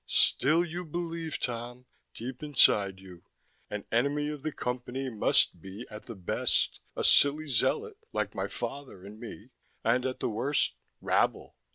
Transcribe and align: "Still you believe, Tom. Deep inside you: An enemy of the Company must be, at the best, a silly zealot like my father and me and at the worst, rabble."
"Still 0.07 0.65
you 0.65 0.83
believe, 0.83 1.39
Tom. 1.39 1.85
Deep 2.15 2.41
inside 2.41 2.99
you: 2.99 3.21
An 3.69 3.85
enemy 3.91 4.29
of 4.29 4.41
the 4.41 4.51
Company 4.51 5.11
must 5.11 5.61
be, 5.61 5.85
at 5.91 6.07
the 6.07 6.15
best, 6.15 6.79
a 6.95 7.03
silly 7.03 7.45
zealot 7.45 7.97
like 8.11 8.33
my 8.33 8.47
father 8.47 9.05
and 9.05 9.19
me 9.19 9.51
and 9.83 10.03
at 10.07 10.19
the 10.19 10.29
worst, 10.29 10.73
rabble." 11.01 11.55